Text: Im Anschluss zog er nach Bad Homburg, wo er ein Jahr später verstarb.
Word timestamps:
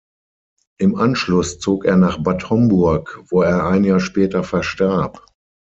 Im 0.79 0.95
Anschluss 0.95 1.59
zog 1.59 1.85
er 1.85 1.95
nach 1.95 2.17
Bad 2.23 2.49
Homburg, 2.49 3.19
wo 3.29 3.43
er 3.43 3.67
ein 3.67 3.83
Jahr 3.83 3.99
später 3.99 4.43
verstarb. 4.43 5.23